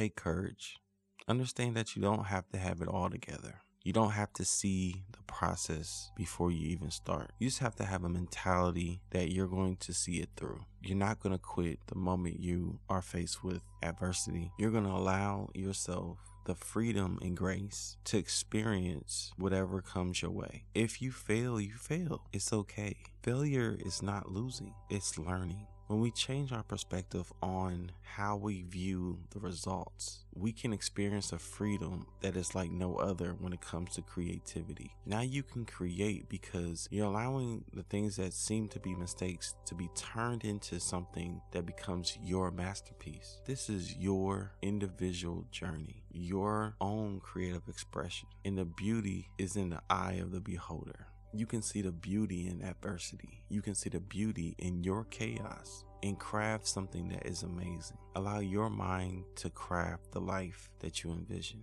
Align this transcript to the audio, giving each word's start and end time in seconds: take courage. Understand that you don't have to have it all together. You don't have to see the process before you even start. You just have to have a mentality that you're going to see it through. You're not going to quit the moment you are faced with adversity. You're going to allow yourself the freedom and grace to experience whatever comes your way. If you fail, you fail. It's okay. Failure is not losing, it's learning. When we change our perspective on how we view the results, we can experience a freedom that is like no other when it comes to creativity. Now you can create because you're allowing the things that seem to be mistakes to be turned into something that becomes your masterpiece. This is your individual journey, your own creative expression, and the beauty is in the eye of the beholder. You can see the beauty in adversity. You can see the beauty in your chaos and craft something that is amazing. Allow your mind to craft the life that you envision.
take 0.00 0.16
courage. 0.16 0.78
Understand 1.28 1.76
that 1.76 1.94
you 1.94 2.00
don't 2.00 2.24
have 2.24 2.48
to 2.48 2.58
have 2.58 2.80
it 2.80 2.88
all 2.88 3.10
together. 3.10 3.60
You 3.84 3.92
don't 3.92 4.12
have 4.12 4.32
to 4.34 4.46
see 4.46 5.04
the 5.12 5.22
process 5.26 6.10
before 6.16 6.50
you 6.50 6.68
even 6.68 6.90
start. 6.90 7.32
You 7.38 7.48
just 7.48 7.60
have 7.60 7.76
to 7.76 7.84
have 7.84 8.02
a 8.02 8.08
mentality 8.08 9.02
that 9.10 9.30
you're 9.30 9.46
going 9.46 9.76
to 9.76 9.92
see 9.92 10.20
it 10.20 10.30
through. 10.36 10.64
You're 10.82 10.96
not 10.96 11.20
going 11.20 11.34
to 11.34 11.38
quit 11.38 11.80
the 11.86 11.98
moment 11.98 12.40
you 12.40 12.78
are 12.88 13.02
faced 13.02 13.44
with 13.44 13.62
adversity. 13.82 14.50
You're 14.58 14.70
going 14.70 14.84
to 14.84 14.90
allow 14.90 15.50
yourself 15.54 16.18
the 16.46 16.54
freedom 16.54 17.18
and 17.20 17.36
grace 17.36 17.98
to 18.04 18.16
experience 18.16 19.32
whatever 19.36 19.82
comes 19.82 20.22
your 20.22 20.30
way. 20.30 20.64
If 20.74 21.02
you 21.02 21.12
fail, 21.12 21.60
you 21.60 21.74
fail. 21.74 22.22
It's 22.32 22.54
okay. 22.54 22.96
Failure 23.22 23.76
is 23.78 24.02
not 24.02 24.32
losing, 24.32 24.72
it's 24.88 25.18
learning. 25.18 25.66
When 25.90 26.00
we 26.00 26.12
change 26.12 26.52
our 26.52 26.62
perspective 26.62 27.32
on 27.42 27.90
how 28.02 28.36
we 28.36 28.62
view 28.62 29.18
the 29.30 29.40
results, 29.40 30.20
we 30.32 30.52
can 30.52 30.72
experience 30.72 31.32
a 31.32 31.38
freedom 31.40 32.06
that 32.20 32.36
is 32.36 32.54
like 32.54 32.70
no 32.70 32.94
other 32.94 33.34
when 33.40 33.52
it 33.52 33.60
comes 33.60 33.94
to 33.94 34.02
creativity. 34.02 34.94
Now 35.04 35.22
you 35.22 35.42
can 35.42 35.64
create 35.64 36.28
because 36.28 36.86
you're 36.92 37.08
allowing 37.08 37.64
the 37.74 37.82
things 37.82 38.14
that 38.18 38.34
seem 38.34 38.68
to 38.68 38.78
be 38.78 38.94
mistakes 38.94 39.56
to 39.66 39.74
be 39.74 39.90
turned 39.96 40.44
into 40.44 40.78
something 40.78 41.40
that 41.50 41.66
becomes 41.66 42.16
your 42.22 42.52
masterpiece. 42.52 43.40
This 43.44 43.68
is 43.68 43.96
your 43.96 44.52
individual 44.62 45.44
journey, 45.50 46.04
your 46.12 46.76
own 46.80 47.18
creative 47.18 47.68
expression, 47.68 48.28
and 48.44 48.56
the 48.56 48.64
beauty 48.64 49.28
is 49.38 49.56
in 49.56 49.70
the 49.70 49.82
eye 49.90 50.20
of 50.22 50.30
the 50.30 50.40
beholder. 50.40 51.08
You 51.32 51.46
can 51.46 51.62
see 51.62 51.80
the 51.80 51.92
beauty 51.92 52.48
in 52.48 52.60
adversity. 52.62 53.44
You 53.48 53.62
can 53.62 53.76
see 53.76 53.88
the 53.88 54.00
beauty 54.00 54.56
in 54.58 54.82
your 54.82 55.04
chaos 55.04 55.84
and 56.02 56.18
craft 56.18 56.66
something 56.66 57.08
that 57.10 57.24
is 57.24 57.44
amazing. 57.44 57.98
Allow 58.16 58.40
your 58.40 58.68
mind 58.68 59.24
to 59.36 59.50
craft 59.50 60.10
the 60.10 60.20
life 60.20 60.68
that 60.80 61.04
you 61.04 61.12
envision. 61.12 61.62